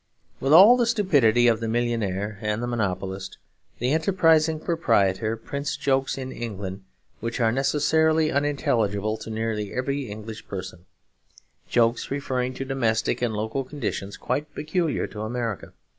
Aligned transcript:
With 0.39 0.51
all 0.51 0.77
the 0.77 0.87
stupidity 0.87 1.47
of 1.47 1.59
the 1.59 1.67
millionaire 1.67 2.39
and 2.41 2.59
the 2.63 2.65
monopolist, 2.65 3.37
the 3.77 3.91
enterprising 3.93 4.59
proprietor 4.59 5.37
prints 5.37 5.77
jokes 5.77 6.17
in 6.17 6.31
England 6.31 6.83
which 7.19 7.39
are 7.39 7.51
necessarily 7.51 8.31
unintelligible 8.31 9.15
to 9.17 9.29
nearly 9.29 9.71
every 9.71 10.09
English 10.09 10.47
person; 10.47 10.87
jokes 11.69 12.09
referring 12.09 12.55
to 12.55 12.65
domestic 12.65 13.21
and 13.21 13.35
local 13.35 13.63
conditions 13.63 14.17
quite 14.17 14.55
peculiar 14.55 15.05
to 15.05 15.21
America. 15.21 15.71